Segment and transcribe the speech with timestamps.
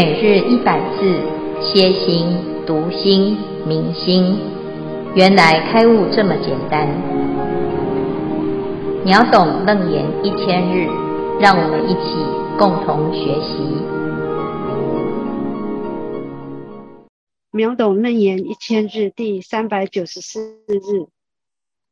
[0.00, 1.12] 每日一百字，
[1.60, 2.24] 歇心、
[2.64, 4.38] 读心、明心，
[5.16, 6.86] 原来开悟这么简单。
[9.04, 10.86] 秒懂楞严一千日，
[11.40, 12.14] 让我们一起
[12.56, 13.58] 共同学习。
[17.50, 21.08] 秒懂楞严一千日第三百九十四日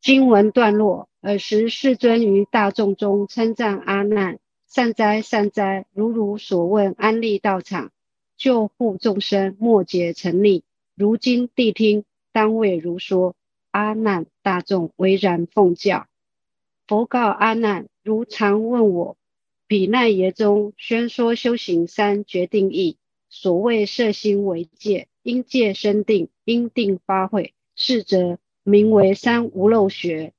[0.00, 4.38] 经文段落：尔时世尊于大众中称赞阿难。
[4.68, 7.90] 善哉善哉，如汝所问，安立道场，
[8.36, 10.64] 救护众生，末劫成立。
[10.94, 13.34] 如今谛听，当为如说。
[13.72, 16.06] 阿难大众唯然奉教。
[16.86, 19.18] 佛告阿难：如常问我，
[19.66, 22.96] 彼奈耶中宣说修行三决定义。
[23.28, 30.32] 所谓摄心为戒，因戒生定，因定发慧，是则名为三无漏学。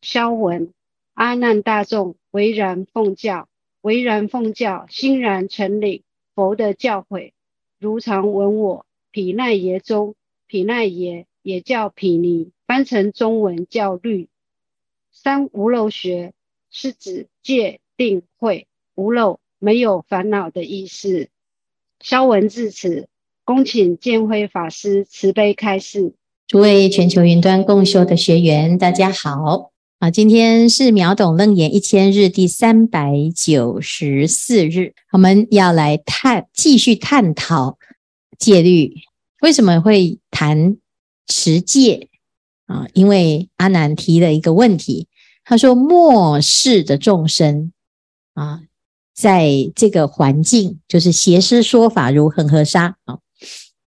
[0.00, 0.72] 消文。
[1.14, 3.48] 阿难大众唯然奉教，
[3.82, 6.02] 唯然奉教，欣然承领
[6.36, 7.32] 佛的教诲。
[7.80, 10.14] 如常闻我，毗奈耶中，
[10.46, 14.28] 毗奈耶也叫毗尼，翻成中文叫律。
[15.10, 16.34] 三无漏学
[16.70, 21.30] 是指戒定慧无漏，没有烦恼的意思。
[22.00, 23.08] 消文至此，
[23.42, 26.12] 恭请见辉法师慈悲开示。
[26.46, 29.72] 诸位全球云端共修的学员，大家好。
[29.98, 37.78] 啊，今天是秒懂楞严一千日第三百九十四日，我们要来探继续探讨
[38.38, 38.92] 戒律。
[39.40, 40.76] 为什么会谈
[41.26, 42.10] 持戒
[42.66, 42.86] 啊？
[42.92, 45.08] 因为阿难提了一个问题，
[45.42, 47.72] 他说：末世的众生
[48.34, 48.60] 啊，
[49.14, 53.20] 在这个环境，就是邪师说法如恒河沙啊。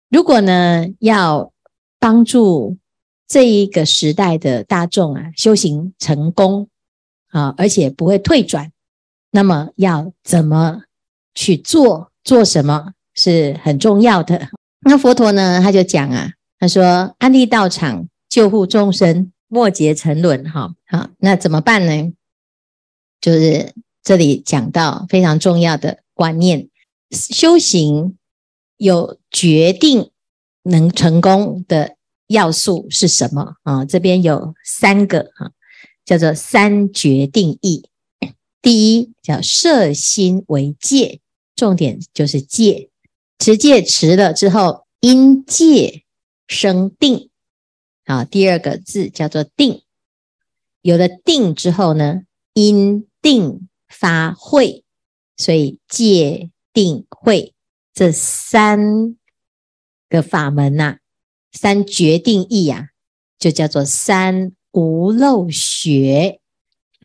[0.10, 1.54] 如果呢，要
[1.98, 2.78] 帮助。
[3.28, 6.70] 这一个时代的大众啊，修行成功
[7.30, 8.72] 啊，而且不会退转。
[9.32, 10.84] 那么要怎么
[11.34, 12.12] 去做？
[12.24, 14.50] 做什么是很重要的。
[14.86, 20.50] 那佛陀呢，他就讲啊，他说：安立道场，救护众生，末劫沉沦。
[20.50, 22.14] 哈，好，那怎么办呢？
[23.20, 23.74] 就是
[24.04, 26.70] 这里讲到非常重要的观念：
[27.12, 28.18] 修行
[28.78, 30.12] 有决定
[30.64, 31.98] 能成功的。
[32.34, 33.86] 要素是什么啊？
[33.86, 35.52] 这边有三个哈，
[36.04, 37.88] 叫做三决定义。
[38.62, 41.20] 第一叫摄心为戒，
[41.56, 42.90] 重点就是戒，
[43.38, 46.04] 持戒持了之后，因戒
[46.48, 47.30] 生定。
[48.06, 49.84] 啊，第二个字叫做定，
[50.82, 52.24] 有了定之后呢，
[52.54, 54.84] 因定发慧，
[55.38, 57.54] 所以戒定慧
[57.94, 59.16] 这三
[60.10, 60.98] 个法门呐、
[61.54, 62.90] 三决定义呀、啊，
[63.40, 66.42] 就叫做三无漏学。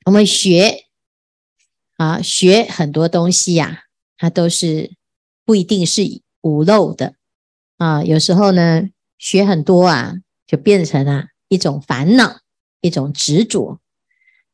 [0.04, 0.86] 我们学
[1.96, 3.78] 啊，学很多东西呀、啊，
[4.16, 4.92] 它都是
[5.44, 7.14] 不一定是无漏的
[7.76, 8.02] 啊。
[8.02, 8.88] 有时候呢，
[9.18, 10.14] 学很多啊，
[10.46, 12.40] 就变成了一种烦恼，
[12.80, 13.80] 一种执着。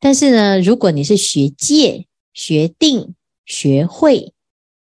[0.00, 3.14] 但是呢，如果你是学戒、学定、
[3.46, 4.34] 学会，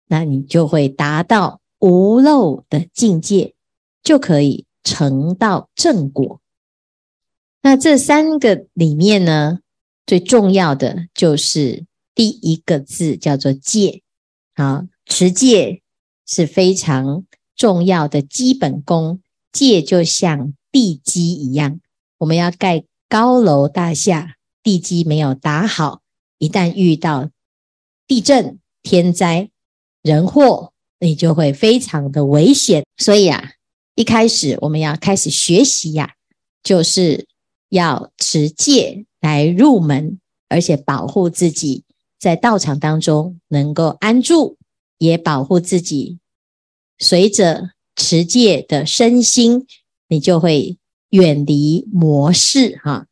[0.08, 3.54] 那你就会达到无漏的境界，
[4.02, 4.65] 就可以。
[4.86, 6.40] 成道正果，
[7.64, 9.60] 那这三个里面呢，
[10.06, 14.04] 最重要的就是第一个字叫做戒。
[14.54, 15.82] 啊，持戒
[16.28, 17.26] 是非常
[17.56, 19.20] 重要的基本功。
[19.52, 21.80] 戒就像地基一样，
[22.20, 26.02] 我们要盖高楼大厦，地基没有打好，
[26.38, 27.32] 一旦遇到
[28.06, 29.50] 地震、天灾、
[30.04, 32.86] 人祸，你就会非常的危险。
[32.98, 33.54] 所以啊。
[33.96, 36.16] 一开始我们要开始学习呀、
[36.62, 37.28] 就是
[37.70, 40.20] 要持戒来入门，
[40.50, 41.86] 而且保护自己
[42.20, 44.58] 在道场当中能够安住，
[44.98, 46.20] 也保护自己。
[47.00, 49.66] 随着持戒的身心，
[50.10, 50.78] 你就会
[51.10, 53.08] 远离模式哈。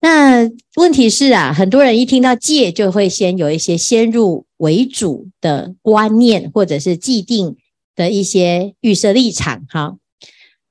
[0.00, 7.56] 那问题是啊，很多人一听到戒，就会先有一些先入为主的观念，或者是既定。
[7.94, 9.96] 的一些预设立场，哈，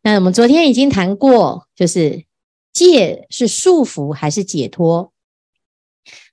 [0.01, 2.25] 那我们昨天已经谈过，就是
[2.71, 5.11] 戒是束缚还是解脱？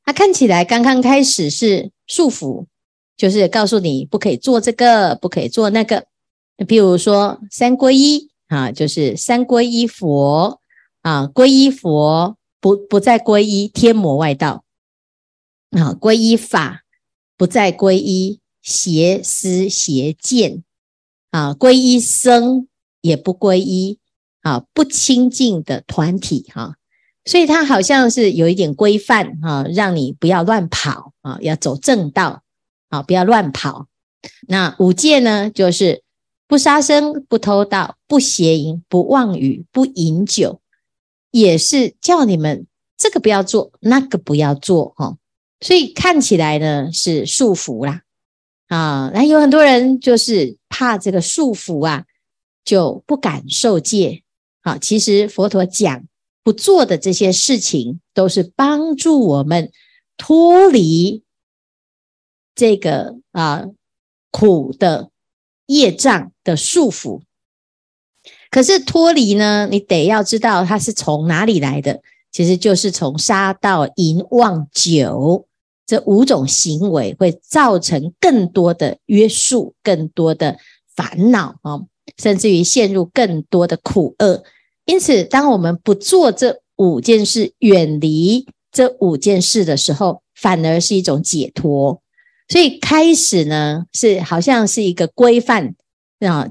[0.04, 2.66] 它看起来刚刚开始是束缚，
[3.16, 6.06] 就是告诉你不可以做这个，不可以做那个。
[6.66, 10.60] 比如说三皈依啊，就是三皈依佛
[11.02, 14.64] 啊，皈依佛不不再皈依天魔外道
[15.70, 16.82] 啊，皈依法
[17.36, 20.64] 不再皈依邪思邪见。
[21.30, 22.68] 啊，皈依僧
[23.00, 23.98] 也不皈依
[24.42, 26.74] 啊，不清净的团体哈、啊，
[27.24, 32.42] 所以它好像是有一点规范哈，让你不要乱跑啊，要走正道
[32.88, 33.86] 啊，不要乱跑。
[34.48, 36.02] 那五戒呢，就是
[36.46, 40.60] 不杀生、不偷盗、不邪淫、不妄语、不饮酒，
[41.30, 42.66] 也是叫你们
[42.98, 45.16] 这个不要做，那个不要做哈。
[45.60, 48.02] 所以看起来呢是束缚啦，
[48.70, 52.04] 啊，那有很多人就是怕这个束缚啊，
[52.64, 54.22] 就不敢受戒。
[54.62, 56.04] 好，其实佛陀讲
[56.44, 59.72] 不做的这些事情，都是帮助我们
[60.16, 61.24] 脱离
[62.54, 63.66] 这个啊
[64.30, 65.10] 苦的
[65.66, 67.22] 业障的束缚。
[68.52, 75.48] 可是脱离呢，你得要知道它是从哪里来的，其实就是从杀到淫妄酒
[75.90, 80.56] 这五种行为，会造成更多的约束，更多的
[80.94, 81.80] 烦恼啊。
[82.16, 84.44] 甚至于陷入更多的苦厄，
[84.84, 92.00] 因此，当我们不做这五件事，远离这五件事的时候，反而是一种解脱。
[92.46, 95.74] 所以，开始呢，是好像是一个规范
[96.20, 96.48] 啊，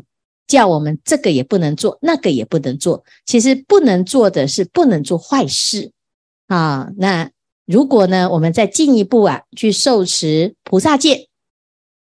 [0.47, 3.06] 叫我们这个也不能做，那个也不能做。
[3.25, 5.92] 其实，不能做的是不能做坏事
[6.47, 6.89] 啊。
[6.97, 7.31] 那
[7.69, 11.27] 如果呢，我们再进一步啊，去受持菩萨戒，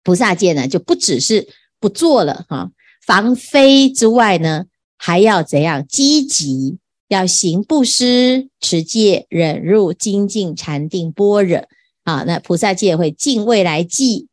[0.01, 1.47] 菩萨戒呢，就不只是
[1.79, 2.71] 不做了哈。
[3.05, 4.65] 防非之外呢，
[4.97, 6.79] 还要怎样积极？
[7.07, 11.67] 要行布施、持戒、忍辱、精进、禅定、般若
[12.03, 12.23] 啊。
[12.25, 14.29] 那菩萨戒会敬未来际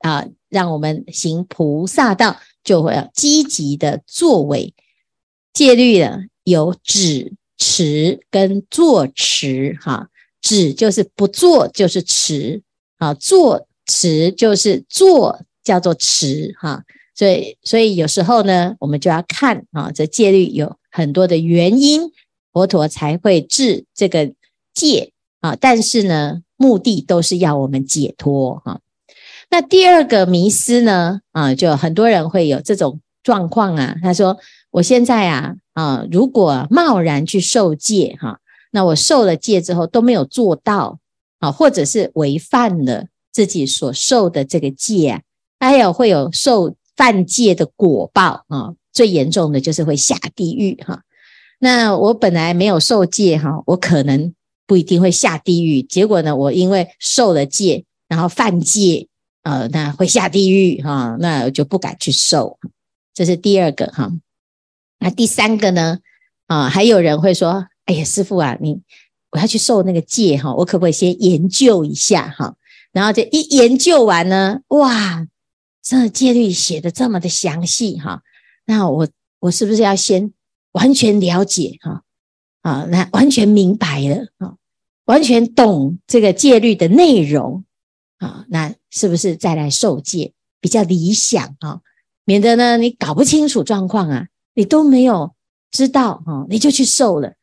[0.00, 4.74] 啊，让我们行菩萨道，就会要积极的作为。
[5.54, 10.10] 戒律呢，有止、持跟坐持哈。
[10.44, 12.60] 止就是不做，就是持
[12.98, 16.82] 啊；做持就是做，叫做持哈。
[17.14, 22.10] 所以，所以有时候呢，我们就要看啊，这戒律有很多的原因，
[22.52, 24.34] 佛陀才会制这个
[24.74, 25.56] 戒啊。
[25.58, 28.80] 但是呢，目的都是要我们解脱哈。
[29.48, 33.96] 那第二个迷思呢，啊，就很多人会有这种状况啊。
[34.02, 34.36] 他说
[34.72, 38.40] ：“我现在啊，啊，如果贸然去受戒哈，
[38.74, 40.98] 那我受了戒之后都没有做到
[41.38, 45.22] 啊，或者是违反了自己所受的这个戒啊，
[45.60, 51.02] 还有会有受。”犯戒的果报啊，最严重的就是会下地狱哈。
[51.58, 54.32] 那我本来没有受戒哈，我可能
[54.64, 55.82] 不一定会下地狱。
[55.82, 59.08] 结果呢，我因为受了戒，然后犯戒，
[59.42, 62.60] 呃，那会下地狱哈，那我就不敢去受。
[63.12, 64.12] 这是第二个哈。
[65.00, 65.98] 那第三个呢？
[66.46, 68.80] 啊，还有人会说：“哎呀，师傅啊，你
[69.30, 72.56] 我要去受那个戒哈，我可不可以先研究一下哈？
[72.92, 75.26] 然后这一研究完呢，哇！”
[75.86, 78.22] 这戒律写的这么的详细哈，
[78.64, 79.06] 那我
[79.38, 80.32] 我是不是要先
[80.72, 82.02] 完全了解哈
[82.62, 82.86] 啊？
[82.88, 84.54] 那完全明白了啊，
[85.04, 87.66] 完全懂这个戒律的内容
[88.16, 88.46] 啊？
[88.48, 91.82] 那是不是再来受戒比较理想啊？
[92.24, 95.34] 免得呢你搞不清楚状况啊，你都没有
[95.70, 97.34] 知道啊，你就去受了，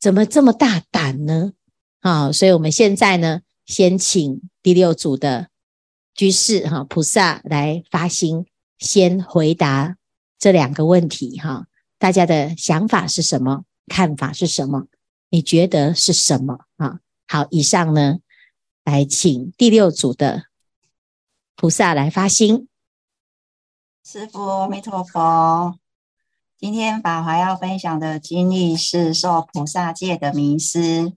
[0.00, 1.52] 怎么这么大胆呢？
[2.00, 5.48] 啊，所以我们现在呢，先请第六组的。
[6.12, 8.44] 居士哈，菩萨来发心，
[8.78, 9.96] 先回答
[10.38, 11.66] 这两个问题哈。
[11.98, 13.64] 大家的想法是什么？
[13.86, 14.86] 看法是什么？
[15.30, 17.00] 你觉得是什么啊？
[17.26, 18.18] 好，以上呢，
[18.84, 20.46] 来请第六组的
[21.56, 22.68] 菩萨来发心。
[24.04, 25.79] 师父，阿弥陀佛。
[26.60, 31.14] 今天法华要分享的经历是受菩萨戒的迷失。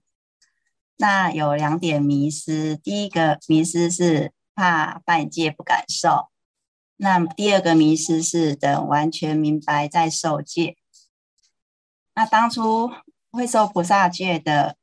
[0.96, 4.32] 那有两点迷失，第一个迷失是。
[4.56, 6.28] 怕犯戒不敢受，
[6.98, 10.76] 那第二个迷失是等完全明白再受戒。
[12.14, 12.88] 那当初
[13.32, 14.76] 会受菩萨戒的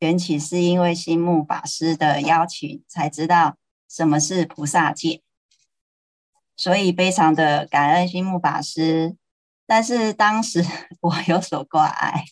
[0.00, 3.56] 缘起，是因为心木法师的邀请，才知道
[3.88, 5.22] 什么是菩萨戒，
[6.54, 9.16] 所以非常的感恩心木法师。
[9.66, 10.64] 但是当时
[11.00, 12.24] 我有所挂碍，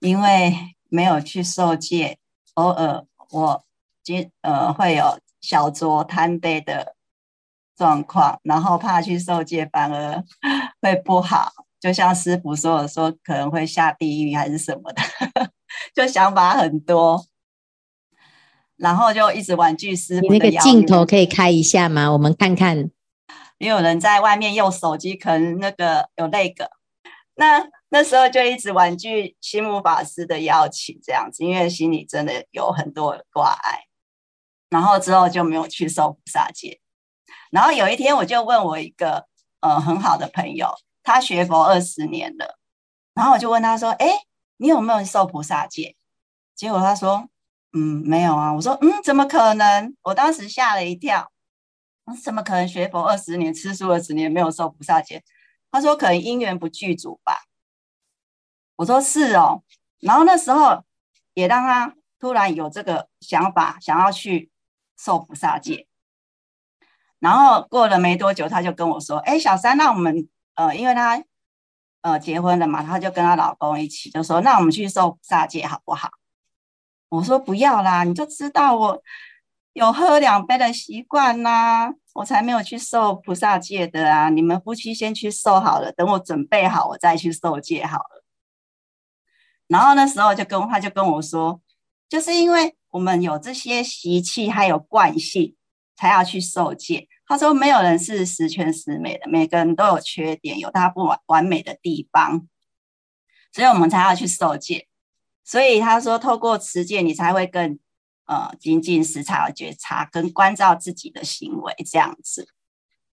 [0.00, 0.54] 因为
[0.88, 2.18] 没有去受戒，
[2.54, 3.64] 偶尔我
[4.02, 5.18] 今呃会有。
[5.40, 6.96] 小酌贪杯的
[7.76, 10.22] 状况，然后怕去受戒反而
[10.82, 15.00] 会不好，就像师傅说的，说可能会下地狱还是什么的，
[15.94, 17.24] 就想法很多，
[18.76, 20.22] 然后就一直婉拒师傅。
[20.22, 22.10] 你那个镜头可以开一下吗？
[22.10, 22.90] 我们看看。
[23.58, 26.70] 也有人在外面用手机，可能那个有那个，
[27.34, 33.84] 那那时候就一直婉拒心木法师的邀请，这样子，因为心里真的有很多挂碍。
[34.70, 36.80] 然后之后就没有去受菩萨戒。
[37.50, 39.26] 然后有一天，我就问我一个
[39.60, 42.58] 呃很好的朋友，他学佛二十年了。
[43.14, 44.06] 然后我就问他说：“哎，
[44.58, 45.96] 你有没有受菩萨戒？”
[46.54, 47.28] 结果他说
[47.72, 51.32] ：“嗯，没有啊。”我说：“嗯，怎么可能？”我当时吓了一跳。
[52.14, 55.22] 怎么可能学佛二十年，吃素二十年没有受菩萨戒？
[55.70, 57.44] 他说可能因缘不具足吧。
[58.76, 59.62] 我说是哦，
[60.00, 60.84] 然后那时候
[61.34, 64.50] 也让他突然有这个想法，想要去
[64.96, 65.86] 受菩萨戒。
[67.18, 71.22] 然后过了没多久，他就跟我说：“哎，小三，那我们呃，因为他
[72.02, 76.08] 呃结婚了嘛，他就跟她老公一起就说，那我们去受菩萨戒好不好？”
[77.10, 79.02] 我说：“不要啦，你就知道我
[79.78, 84.28] 有喝两杯的习惯呐，我才没有去受菩萨戒的啊。
[84.28, 88.24] 你们夫妻先去受好了，等我准备好，我再去受戒好了。”
[89.68, 91.60] 然后那时候就跟他就跟我说，
[92.08, 95.54] 就是因为我们有这些习气还有惯性。
[96.00, 97.08] 才要去受戒。
[97.26, 102.46] 他说：“没有人是十全十美的，每个人都有缺点，有他不完完美的地方，
[103.52, 104.86] 所以我们才要去受戒。
[105.44, 107.80] 所以他说，透过持戒，你才会更
[108.28, 112.48] 呃精进觉察、觉察跟关照自己的行为，这样子，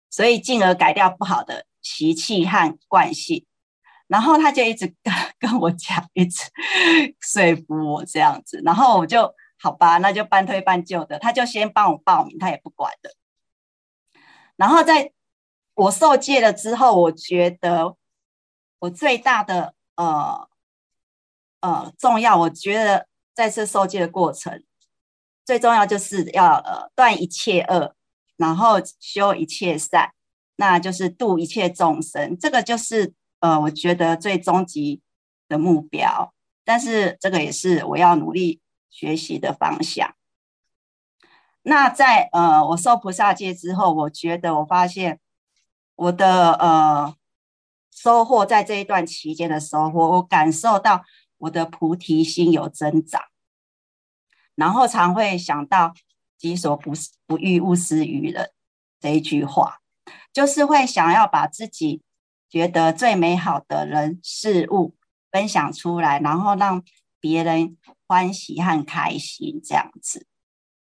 [0.10, 3.46] 所以进而改掉不好的习气和惯性。
[4.08, 6.50] 然后他就一直跟 跟我讲，一直
[7.22, 9.32] 说服我这样子，然后我就。”
[9.64, 13.12] 好吧，那就半推半就的，他就先帮我报名，他也不管的。
[14.56, 15.12] 然后在
[15.76, 17.96] 我受戒了之后，我觉得
[18.80, 20.50] 我最大的呃
[21.60, 24.64] 呃重要，我觉得在这受戒的过程，
[25.52, 27.94] 最重要就是要呃断一切恶，
[28.38, 30.12] 然后修一切善，
[30.56, 32.38] 那就是度一切众生。
[32.40, 35.02] 这个就是呃我觉得最终极
[35.50, 38.62] 的目标，但是这个也是我要努力。
[38.94, 40.16] 学习的方向。
[41.62, 45.22] 那在呃，我受菩萨戒之后，我觉得我发现
[45.96, 47.16] 我的呃
[47.90, 51.06] 收获，在这一段期间的收获，我感受到
[51.38, 53.22] 我的菩提心有增长，
[54.56, 55.94] 然后常会想到
[56.38, 56.92] “己所不
[57.26, 58.52] 不欲，勿施于人”
[59.00, 59.80] 这一句话，
[60.34, 62.02] 就是会想要把自己
[62.50, 64.96] 觉得最美好的人事物
[65.32, 66.84] 分享出来，然后让
[67.20, 67.78] 别人。
[68.12, 70.28] 欢喜和开心这样子，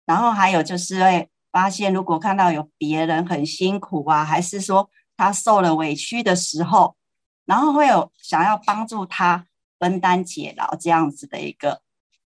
[0.06, 6.98] 然后还有就是会发现，如果看到有别人很辛苦啊，还是说他受了委屈的时候，
[7.46, 9.48] 然后会有想要帮助他
[9.80, 11.83] 分担解劳这样子的一个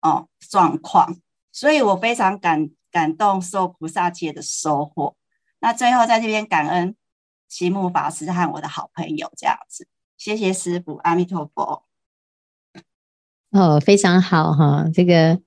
[0.02, 1.18] 哦状况，
[1.52, 5.16] 所以我非常感感动受菩萨戒的收获。
[5.60, 6.96] 那最后在这边感恩
[7.48, 9.88] 齐木法师和我的好朋友这样子，
[10.18, 11.84] 谢谢师父，阿弥陀佛。
[13.52, 15.40] 哦，非常好哈，这个，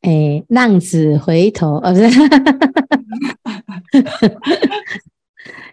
[0.00, 2.08] 哎，浪子回头，哦，不是，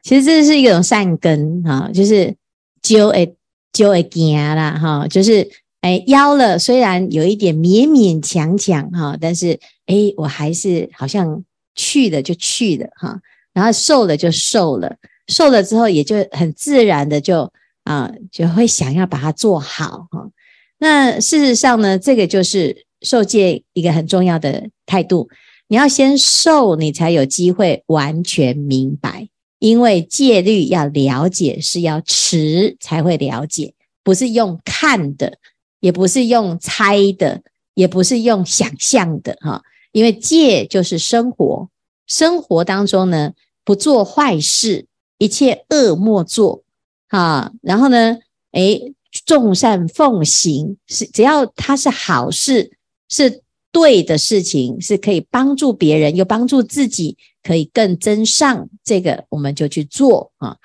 [0.04, 2.36] 其实这是一种善根哈，就是
[2.82, 3.38] 就会
[3.72, 5.50] 就会惊啦哈，就是
[5.84, 11.44] 哎，邀了，虽然有一点勉勉强强哈，但是哎，我还是好像
[11.76, 13.20] 去了就去了哈，
[13.54, 14.96] 然后瘦了就瘦了，
[15.28, 17.52] 瘦了之后也就很自然的就
[17.84, 20.30] 啊，就会想要把它做好哈。
[20.78, 25.28] 那事实上呢，这个就是受戒一个很重要的态度。
[25.68, 29.28] 你要先受，你才有机会完全明白。
[29.60, 35.38] 因为戒律要了解，是要持才会了解，不是用看的，
[35.84, 39.62] 也不是用猜的，也不是用想象的哈。
[39.92, 41.68] 因为戒就是生活，
[42.08, 43.34] 生活当中呢，
[43.66, 44.88] 不做坏事，
[45.18, 46.64] 一切恶莫做
[47.10, 47.52] 哈。
[47.62, 48.20] 然后呢，
[48.54, 48.94] 诶。
[49.28, 52.72] 众善奉行是，只要它是好事，
[53.10, 58.68] 是对的事情，是可以帮助别人又帮助自己，可以更增上。
[58.84, 60.58] 这个我们就去做啊。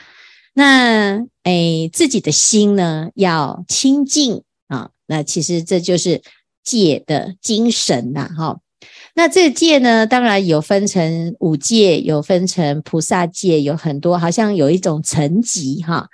[0.55, 4.43] 那诶，自己的心呢，要清净。
[5.09, 6.23] 那其实这就是
[6.62, 8.61] 戒的精神呐，哈。
[9.15, 16.09] 那这戒呢，当然有分成五戒，有分成菩萨戒，有很多，好像有一种层级哈。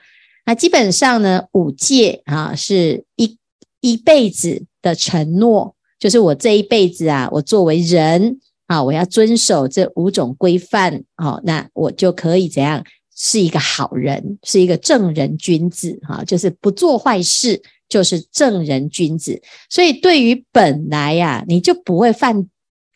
[0.47, 3.37] 那基本上呢，五戒啊是一
[3.81, 12.83] 一辈子的承诺，就是我这一辈子啊，我作为人啊，我要遵守这五种规范，哦，那我就可以怎样，
[13.15, 17.61] 是一个好人，是一个正人君子，哈，就是不做坏事，
[17.95, 19.41] 就是正人君子。
[19.71, 22.49] 所以对于本来呀，你就不会犯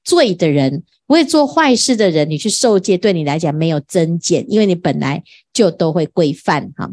[0.02, 6.90] 罪的人，不会做坏事的人，你去受戒，对你来讲没有增减，因为你本来就都会规范，哈。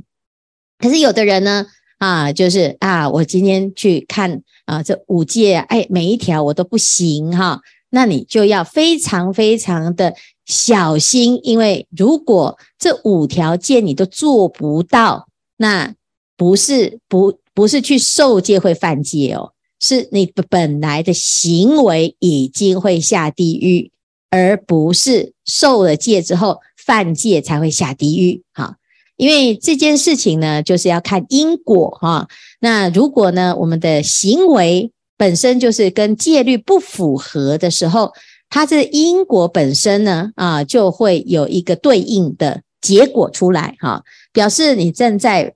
[0.77, 1.65] 可是有的人呢，
[1.97, 7.59] 啊，就是啊，我今天去看啊，这五戒，哎，每一条我都不行哈，
[7.89, 10.13] 那你就要非常非常的
[10.45, 15.95] 小心，因为如果这五条戒你都做不到，那
[16.37, 23.89] 不是不不是去受戒会犯戒哦，是你本来的行为已经会下地狱，
[24.29, 28.43] 而不是受了戒之后犯戒才会下地狱。
[28.53, 28.75] 哈，
[29.15, 32.27] 因为这件事情呢，就是要看因果哈。
[32.59, 38.11] 那如果呢，我们的行为本身就是跟戒律不符合的时候，
[38.49, 45.53] 它这因果本身呢，啊，就会有一个对应的结果出来哈，表示你正在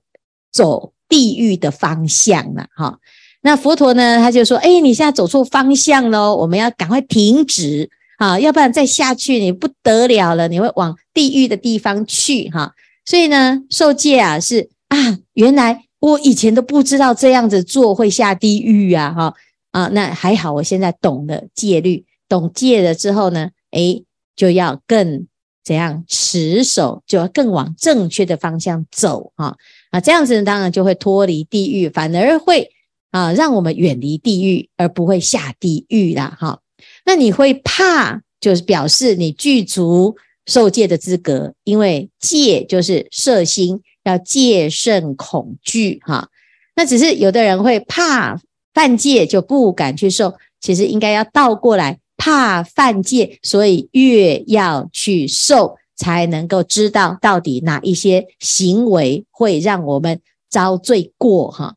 [0.50, 2.98] 走地狱的方向了哈。
[3.42, 12.72] 那佛陀呢，他就说：“哎，你现在走错方向喽，我们要赶快停止啊，要不然再下去你不得了了，你会往地狱的地方去哈。
[13.04, 19.34] 所以呢，受戒啊是啊，原来我以前都不知道这样子做会下地狱啊哈
[19.70, 24.02] 啊，那还好，我现在懂了戒律，懂戒了之后呢，哎，
[24.36, 25.26] 就要更
[25.64, 29.56] 怎样持守，就要更往正确的方向走哈
[29.90, 32.70] 啊，这样子呢，当然就会脱离地狱，反而会。”
[33.10, 36.36] 啊，让我们远离地狱，而不会下地狱啦。
[36.38, 36.60] 哈，
[37.04, 40.14] 那你会怕，就是表示你具足
[40.46, 46.00] 受戒的资格，因为戒就是摄心，要戒慎恐惧。
[46.04, 46.28] 哈，
[46.76, 48.40] 那只是有的人会怕
[48.72, 50.32] 犯戒，就不敢去受。
[50.60, 61.50] 其实应该要倒过来，怕犯戒，所以越要去受，才能够知道到底哪一些行为会让我们遭罪过。
[61.50, 61.74] 哈。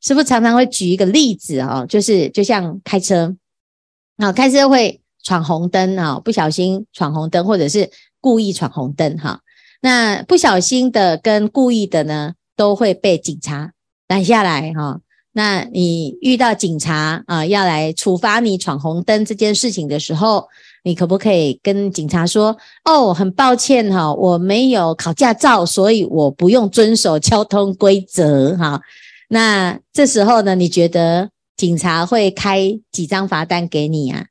[0.00, 3.34] 师父常常会举一个例子啊，就是就像开车
[4.18, 7.90] 啊，开车会闯红灯啊，不小心闯红灯，或者是
[8.20, 9.40] 故意闯红灯哈。
[9.80, 13.72] 那不小心的跟故意的呢，都会被警察
[14.06, 15.00] 拦下来哈。
[15.32, 20.46] 那你遇到警察啊，要来处罚你闯红灯这件事情的时候，
[20.84, 28.80] 你可不可以跟警察说：“哦，很抱歉哈，我没有考驾照，所以我不用遵守交通规则哈。”
[29.28, 34.26] 那这时候呢，你觉得警察会开几张罚单给你啊？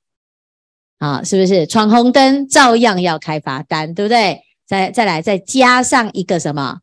[0.99, 4.41] 啊，是不是闯红灯照样要开罚单，对不对？
[4.67, 6.79] 再再来，再加上一个什么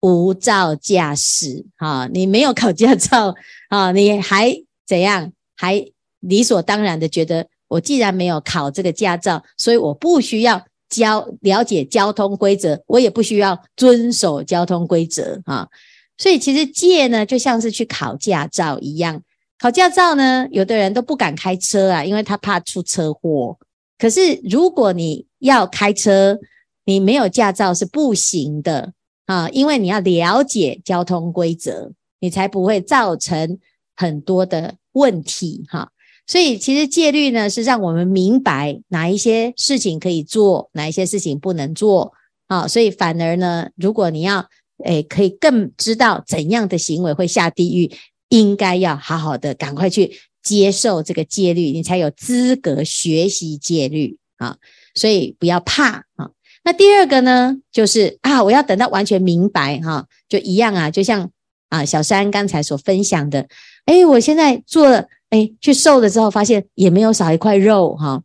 [0.00, 1.66] 无照驾驶？
[1.76, 3.34] 哈，你没有考驾照
[3.68, 4.54] 啊，你还
[4.86, 5.32] 怎样？
[5.56, 5.84] 还
[6.20, 15.68] 理所当然的觉得，我既然没有考这个驾照，所以我不需要交了解交通规则，我也不需要遵守交通规则啊。
[16.16, 19.22] 所以其实戒呢，就像是去考驾照一样。
[19.58, 23.58] 考驾照呢，有的人都不敢开车啊，因为他怕出车祸。
[23.98, 26.38] 可是如果你要开车，
[26.84, 28.92] 你没有驾照是不行的
[29.26, 33.58] 啊，因为你要了解交通规则，你才不会造成
[33.94, 35.90] 很多的问题哈。
[36.28, 42.12] 所以其实戒律呢，是让我们明白哪一些事情可以做，哪一些事情不能做
[42.46, 42.68] 啊。
[42.68, 44.46] 所以反而呢，如果你要
[44.84, 47.90] 诶，可以更知道怎样的行为会下地狱，
[48.28, 54.58] 应该要好好的赶快去接受这个戒律，你才有资格学习戒律啊。
[54.94, 56.30] 所以不要怕啊。
[56.62, 61.30] 那第二个呢，就是啊，我要等到完全明白哈，就一样啊，就像
[61.70, 63.48] 啊小山刚才所分享的，
[63.86, 68.22] 诶，我现在做了，诶，去受了之后，发现也没有少一块肉哈，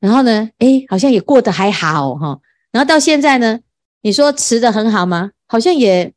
[0.00, 2.38] 然后呢，诶，好像也过得还好哈，
[2.70, 3.58] 然后到现在呢，
[4.02, 5.30] 你说吃得很好吗？
[5.46, 6.12] 好像也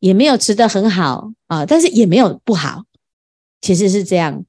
[0.00, 2.84] 也没有吃得很好啊，但是也没有不好，
[3.60, 4.44] 其实是这样。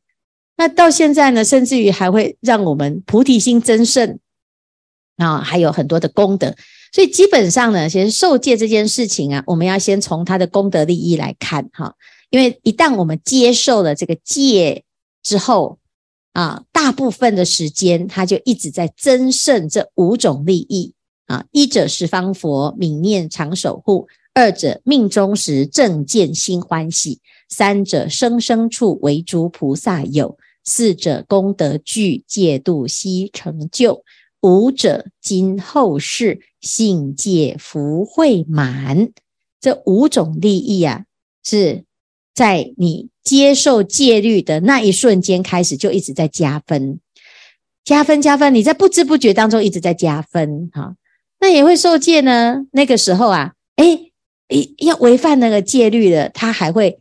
[0.57, 4.19] 那到现在呢，甚至于还会让我们菩提心增盛
[5.17, 6.53] 啊，还有很多的功德。
[6.91, 11.93] 所以基本上呢，其实受戒这件事情啊，我们要先从它的功德利益来看哈，
[12.29, 14.83] 因为一旦我们接受了这个戒
[15.23, 15.79] 之后
[16.33, 20.93] 啊，大部分的时间他就一直在增胜这五种利益
[21.25, 24.07] 啊，一者十方佛，愍念常守护。
[24.33, 34.03] 二者命终时正见心欢喜，三者生生处为诸菩萨有，四者功德具戒度悉成就，
[34.41, 39.09] 五者今后世信戒福慧满。
[39.59, 41.03] 这五种利益啊，
[41.43, 41.83] 是
[42.39, 46.97] 在你接受戒律的那一瞬间开始就一直在加分，
[47.83, 50.95] 加分加分，你在不知不觉当中一直在加分哈。
[51.41, 54.13] 那也会受戒呢，那个时候啊，诶
[54.77, 56.99] 要违反那个戒律的，他还会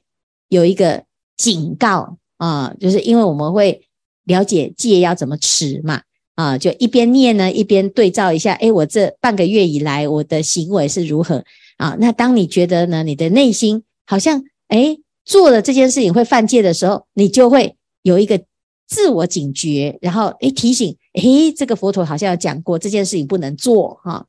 [0.48, 1.04] 有一个
[1.36, 3.82] 警告啊，就是因为我们会
[4.24, 6.02] 了解戒要怎么持嘛，
[6.34, 11.44] 啊，就一边念呢，一边对照一下，诶，我这半个月以来我的行为是如何
[11.76, 11.96] 啊？
[12.00, 14.98] 那当你觉得呢，你的内心好像诶
[15.28, 18.40] 做了这件事情会犯戒的时候，你就会有一个
[18.88, 24.24] 自我警觉，然后诶提醒，诶，这个佛陀好像有讲过这件事情不能做哈。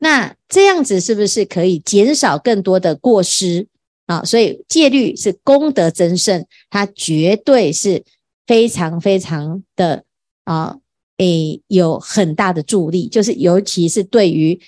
[0.00, 3.68] 那这样子是不是可以减少更多的过失
[4.06, 4.24] 啊？
[4.24, 8.02] 所以戒律是功德增胜，它绝对是
[8.44, 10.02] 非常非常的
[10.42, 10.78] 啊
[11.18, 14.58] 诶有很大的助力，就是尤其是对于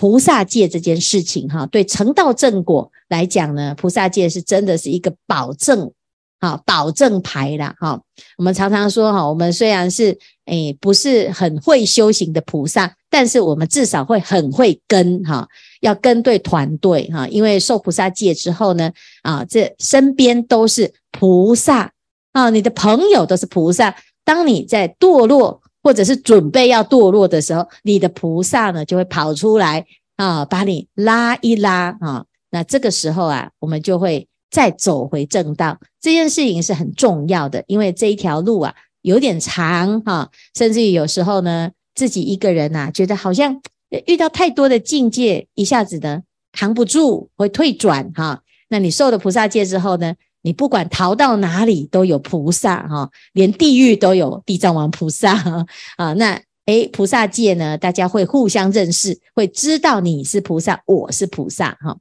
[0.00, 5.92] 菩萨戒这件事情哈，对成道正果来讲呢，菩萨戒是真的是一个保证。
[6.40, 7.76] 好，保证牌啦。
[7.78, 8.00] 哈，
[8.38, 15.46] 我们常常说哈，我们虽然是诶不是很会修行的菩萨，但是我们至少会很会跟哈，
[15.82, 21.92] 要跟对团队哈，因为受菩萨戒之后呢，啊，这身边都是菩萨
[22.32, 23.94] 啊，你的朋友都是菩萨。
[24.24, 29.84] 当你在堕落或者是准备要堕落的时候，你的菩萨呢就会跑出来
[30.16, 32.24] 啊，把你拉一拉啊。
[32.50, 34.26] 那这个时候啊，我们就会。
[34.52, 43.62] 再走回正道，这件事情是很重要的，因为这一条路啊有点长哈，甚至于有时候呢，自己一个人呐，觉得好像
[44.06, 48.42] 遇到太多的境界，一下子呢扛不住，会退转哈。
[48.70, 56.12] 那你受了菩萨戒之后呢，你不管逃到哪里都有菩萨哈，连地狱都有地藏王菩萨啊。
[56.14, 61.96] 那诶，菩萨界呢，大家会互相认识，会知道你是菩萨，我是菩萨哈。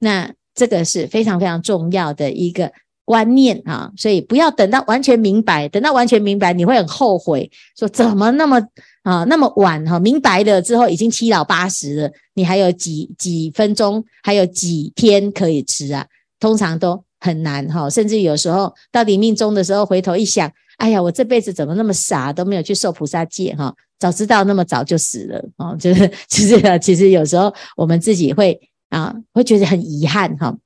[0.00, 0.32] 那。
[0.56, 2.70] 这个是非常非常重要的一个
[3.04, 8.64] 观念啊，所以不要等到完全明白，等到完全明白，你会很后悔，说怎么那么
[9.02, 9.98] 啊那么晚哈？
[9.98, 16.06] 明白了之后已经七老八十了，你还有几几分钟，还有几天可以吃啊？
[16.38, 23.74] 通常都很难哈，甚至有时候到临命终的时候，回头一想，哎呀，我这辈子怎么那么傻，都没有去受菩萨戒哈？
[23.98, 25.74] 早知道那么早就死了啊！
[25.80, 28.60] 就是其实 其实有时候我们自己会。
[28.90, 30.56] 啊，会觉得很遗憾哈。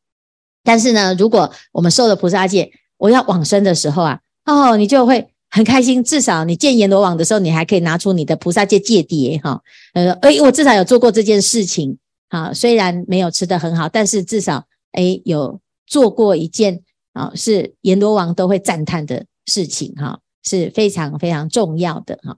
[0.62, 6.04] 但是呢，如果我们受了菩萨戒，我要往生的时候啊，哦，你就会很开心。
[6.04, 9.58] 至少你见阎罗王的时候，你还可以拿出你的菩萨戒戒牒哈。
[9.94, 11.96] 呃，诶，我至少有做过这件事情。
[12.28, 22.36] 啊，虽然没有吃得很好，但是至少诶有做过一件啊，是阎罗王都会赞叹的事情哈，是非常非常重要的哈。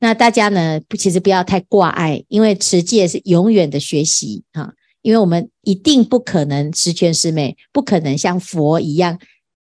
[0.00, 4.72] 那大家呢，其实不要太挂碍，因为持戒是永远的学习哈。
[5.00, 9.18] 因为我们一定不可能十全十美，不可能像佛一样。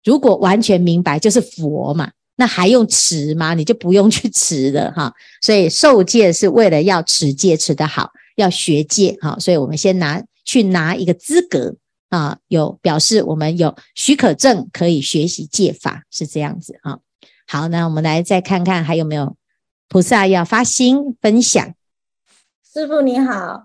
[0.03, 3.53] 如果完全明白就是佛嘛，那还用持吗？
[3.53, 5.11] 你就不用去持了哈。
[5.41, 9.37] 所以受戒是为了要持戒持得好，要学戒哈。
[9.39, 11.75] 所以我们先拿去拿一个资格
[12.13, 16.99] 啊，有表示我们有许可证可以学习戒法，是这样子啊。
[17.47, 19.35] 好，那我们来再看看还有没有
[19.89, 21.73] 菩萨要发心分享。
[22.71, 23.63] 师父你好。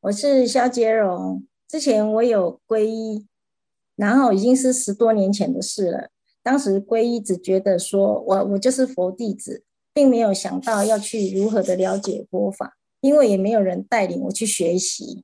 [0.00, 3.26] 我是萧杰荣，之前我有皈依，
[3.96, 6.08] 然后已经是十多年前的事了。
[6.42, 15.22] 当时皈依只觉得说我我就是佛弟子，并没有想到要去如何的了解佛法，因为也没有人带领我去学习。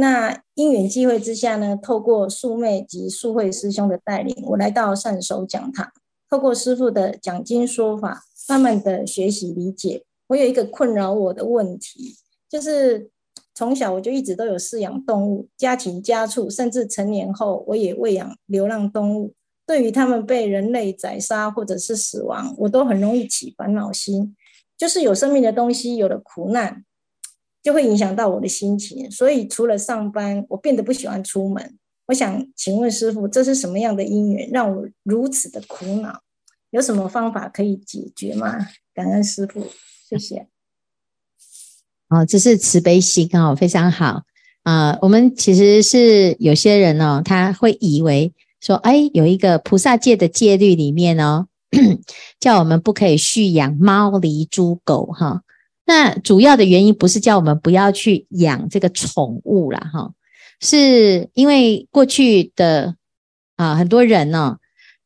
[0.00, 5.88] 那因缘际会之下呢，透过素妹及素慧师兄的带领，我来到善守讲堂，
[6.28, 10.04] 透过师父的讲经说法，慢慢的学习理解。
[10.28, 12.16] 我有一个困扰我的问题，
[12.48, 13.10] 就是。
[13.52, 19.34] 从小我就一直都有饲养动物，家禽、家畜，甚至成年后我也喂养流浪动物。
[19.66, 24.34] 对于他们被人类宰杀或者是死亡，我都很容易起烦恼心。
[24.78, 26.82] 就是有生命的东西有了苦难，
[27.62, 29.10] 就会影响到我的心情。
[29.10, 31.76] 所以除了上班，我变得不喜欢出门。
[32.06, 36.20] 我想请问师父，这是什么样的因缘让我如此的苦恼？
[36.70, 38.66] 有什么方法可以解决吗？
[38.94, 39.66] 感恩师父，
[40.08, 40.48] 谢谢。
[42.08, 44.22] 哦，这是慈悲心哦，非常好
[44.64, 51.46] 啊，我们其实是有些人哦，他会以为说，哎，有一个菩萨戒的戒律里面哦，
[52.40, 55.42] 叫我们不可以畜养猫、狸、猪、狗哈。
[55.90, 60.12] 那主要的原因不是叫我们不要去养这个宠物啦哈，
[60.60, 62.94] 是因为过去的
[63.56, 64.58] 啊很多人呢，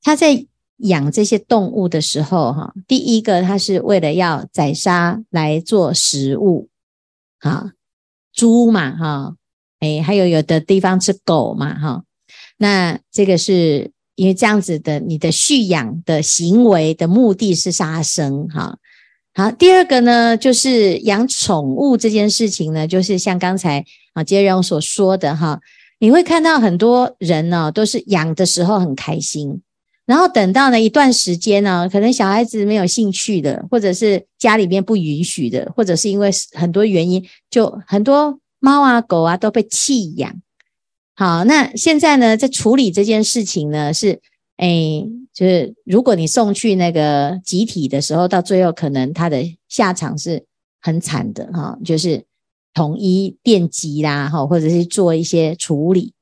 [0.02, 0.44] 他在
[0.76, 6.68] 养这些动物的时候哈，第一个他是为了要宰杀来做食物。
[7.38, 7.72] 啊，
[8.34, 9.36] 猪嘛，哈，
[9.80, 12.04] 诶，还有有的地方吃狗嘛，哈，
[12.58, 18.76] 那这个是因为这样子的，你的畜养的行为的目的是杀生，哈。
[19.36, 25.60] 好，第二个呢，就是养宠物这件事情呢，就是像刚才啊杰荣所说的哈，
[25.98, 29.60] 你会看到很多人呢，都是养的时候很开心。
[30.06, 40.32] 然后等到呢一段时间呢，可能小孩子没有兴趣的，或者是家里面不允许的，或者是因为很多原因，就很多猫啊狗啊都被弃养。
[41.16, 44.20] 好，那现在呢，在处理这件事情呢，是，
[44.56, 50.44] 哎，就是如果你送去那个集体的时候，到最后可能他的下场是
[50.80, 52.24] 很惨的哈，就是
[52.72, 56.12] 统一电击啦，哈，或者是做一些处理，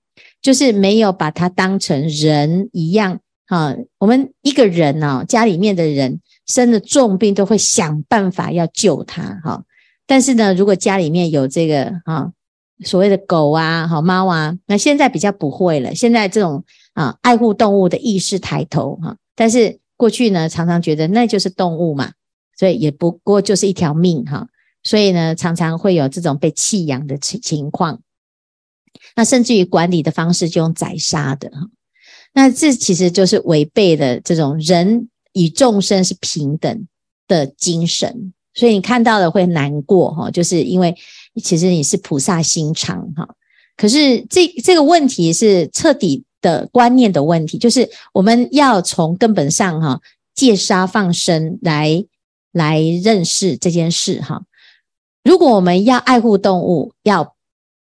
[0.41, 3.21] 就是没有把它当成人一样。
[3.47, 9.63] 哈，我们一个人呢，家里面的人生了重病，都会想办法要救他哈。
[10.07, 12.33] 但是呢，如果家里面有这个哈
[12.85, 15.95] 所谓的狗啊、好猫啊，那现在比较不会了。
[15.95, 16.65] 现在这种
[16.95, 22.13] 啊爱护动物的意识抬头哈，但是过去呢，常常觉得那就是动物嘛，
[22.59, 24.49] 所以也不过就是一条命哈。
[24.85, 28.01] 所以呢，常常会有这种被弃养的情情况。
[29.15, 31.69] 那甚至于管理的方式就用宰杀的哈，
[32.35, 36.89] 那这其实就是违背了这种人与众生是平等
[37.29, 38.33] 的精神。
[38.55, 40.95] 所以你看到了会难过哈，就是因为
[41.43, 43.27] 其实你是菩萨心肠哈。
[43.77, 50.01] 可是这这个问题是彻底的观念的问题，就是我们要从根本上哈
[50.35, 52.05] 戒杀放生来
[52.53, 54.43] 来认识这件事哈。
[55.25, 57.35] 如果我们要爱护动物，要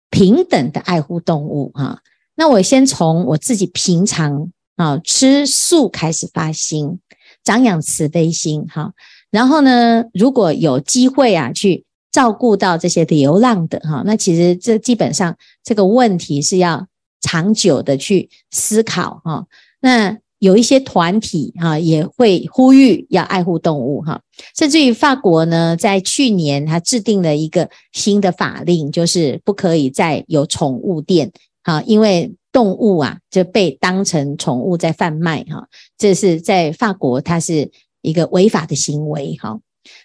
[0.09, 2.01] 平等的爱护动物哈，
[2.35, 6.99] 那我先从我自己平常啊吃素开始发心，
[7.43, 8.91] 长养慈悲心哈。
[9.29, 16.85] 然后呢，如果有机会啊，去照顾到这些流浪的哈，那其实这基本上这个问题是要
[17.21, 19.45] 长久的去思考哈。
[19.79, 24.19] 那有一些团体哈也会呼吁要爱护动物哈，
[24.57, 31.31] 甚至于法国呢，在去年它制定了一个新的法令，就是不可以再有宠物店
[31.63, 37.69] 哈，因为动物啊就被当成宠物在贩卖哈，这是在法国它是
[38.01, 39.59] 一个违法的行为哈。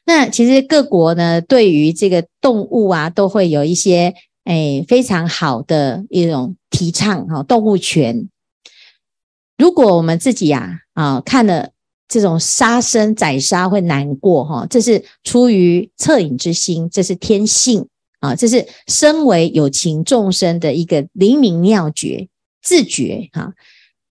[0.04, 4.14] 那其实各国呢对于这个动物啊都会有一些
[4.46, 8.28] 诶非常好的一种提倡哈，动物权。
[9.58, 11.70] 如果我们自己呀啊，看了
[12.08, 17.88] 这种杀生宰杀会难过哈，这是出于恻隐之心，这是天性
[18.20, 22.28] 啊，这是身为有情众生的一个灵明妙觉
[22.62, 23.52] 自觉哈。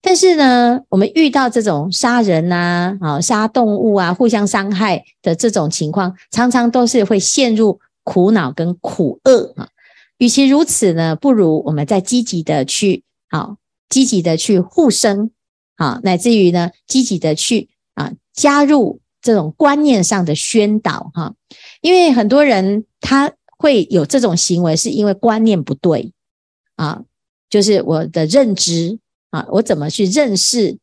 [0.02, 9.70] 但是呢，我们遇到这种杀人呐啊杀动物啊互相伤害的这种情况，常常都是会陷入苦恼跟苦厄啊。
[10.18, 13.58] 与其如此呢，不如我们再积极的去好
[13.90, 15.32] 积极的去护生。
[15.78, 21.34] 好，乃至于呢，积极的去啊加入这种观念上的宣导哈，
[21.82, 26.14] 因为很多人他会有这种行为，是因为观念不对
[26.76, 27.04] 啊，
[27.50, 29.00] 就是我的认知
[29.32, 30.78] 啊，我怎么去认识、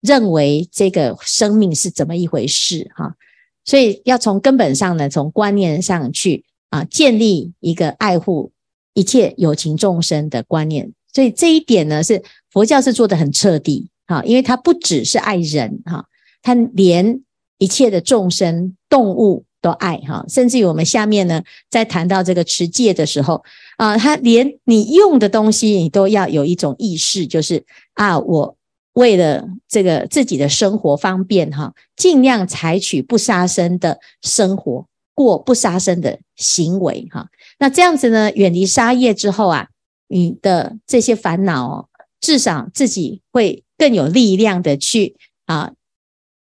[0.00, 3.16] 认为这个生命是怎么一回事哈，
[3.64, 8.52] 所以要从根本上呢，从观念上去啊，建立一个爱护
[8.98, 13.88] 一切有情众生的观念，所以这一点呢，是佛教是做得很彻底。
[14.08, 16.04] 哈，因为他不只是爱人哈，
[16.42, 17.20] 他连
[17.58, 23.44] 一切的众生动物都爱哈，甚至于我们下面呢，在谈到这个持戒的时候
[23.76, 28.56] 啊，他连你用的东西你都要有一种意识，就是啊，我
[28.94, 34.87] 为了这个自己的生活方便哈，尽量采取不杀生的生活，
[35.18, 37.28] 过不杀生的行为哈。
[37.58, 39.68] 那这样子呢，远离杀业之后啊，
[40.06, 41.88] 你的这些烦恼哦
[42.20, 43.64] 至少自己会。
[43.80, 45.14] 更有力量的去
[45.46, 45.72] 啊，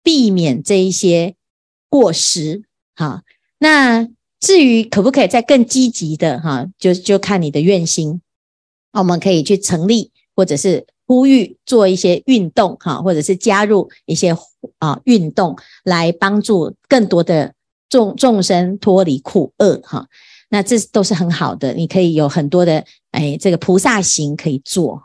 [0.02, 1.34] 避免这一些
[1.90, 2.62] 过失。
[2.94, 3.24] 哈，
[3.58, 4.08] 那
[4.40, 8.22] 至于可不可以再更积极的哈，就就看你的愿心。
[8.94, 14.34] 我们可以去成立，或者是呼吁做一些运动哈，或者是加入一些
[14.78, 17.52] 啊运动，来帮助更多的
[17.88, 20.06] 众众生脱离苦厄哈。
[20.48, 25.02] 那这都是很好的，你可以有很多的哎，这个菩萨行可以做。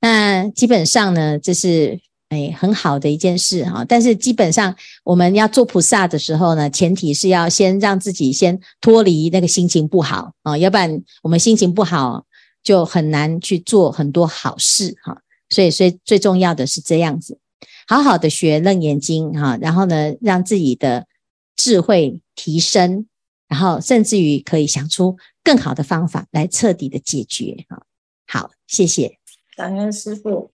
[0.00, 1.98] 那基本上呢，这是
[2.30, 3.84] 诶很好的一件事哈。
[3.88, 12.24] 但是基本上我们要做菩萨的时候呢，前提是要先让自己先脱离那个心情不好啊，要不然我们心情不好
[12.62, 15.16] 就很难去做很多好事哈。
[15.48, 17.38] 所以，所以最重要的是这样子，
[17.86, 21.06] 好好的学楞严经哈，然后呢，让自己的
[21.56, 23.06] 智慧提升，
[23.48, 27.82] 然后甚至于可以想出更好的方法来彻底的解决哈。
[28.26, 29.18] 好，谢谢。
[29.56, 30.44] 感恩师傅。